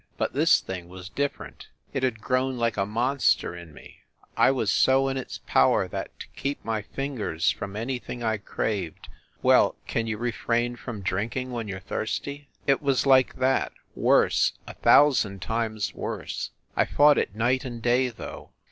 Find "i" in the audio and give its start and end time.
4.35-4.49, 8.23-8.37, 16.75-16.85